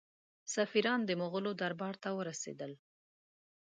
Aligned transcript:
سفیران 0.55 0.99
د 1.05 1.11
مغولو 1.21 1.51
دربار 1.61 1.95
ته 2.03 2.09
ورسېدل. 2.17 2.71